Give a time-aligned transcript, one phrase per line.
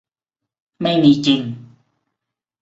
[0.81, 1.41] ไม่มีจริง